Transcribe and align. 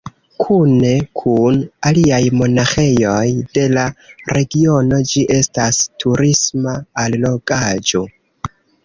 Kune 0.43 0.91
kun 1.19 1.57
aliaj 1.89 2.21
monaĥejoj 2.37 3.27
de 3.57 3.65
la 3.75 3.83
regiono 4.37 4.99
ĝi 5.13 5.23
estas 5.37 5.83
turisma 6.05 6.75
allogaĵo. 7.05 8.03